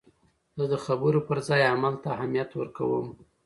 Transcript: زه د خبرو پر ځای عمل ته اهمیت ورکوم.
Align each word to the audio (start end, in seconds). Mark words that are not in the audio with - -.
زه 0.57 0.63
د 0.71 0.75
خبرو 0.85 1.19
پر 1.27 1.37
ځای 1.47 1.61
عمل 1.73 1.93
ته 2.03 2.07
اهمیت 2.15 2.49
ورکوم. 2.55 3.07